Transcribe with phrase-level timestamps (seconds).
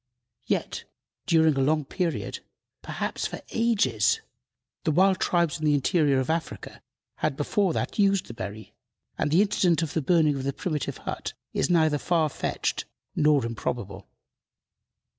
[0.47, 0.85] Yet,
[1.27, 2.39] during a long period
[2.81, 4.19] perhaps for ages
[4.83, 6.81] the wild tribes in the interior of Africa
[7.17, 8.73] had before that date used the berry,
[9.15, 12.85] and the incident of the burning of the primitive hut is neither far fetched
[13.15, 14.09] nor improbable.